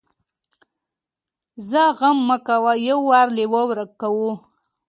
[1.69, 4.15] ځه غم مه کوه يو وار لېوه ورک کو.